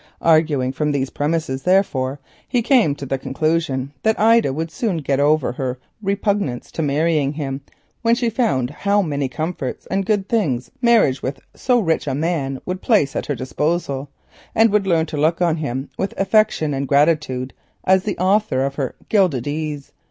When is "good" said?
10.03-10.27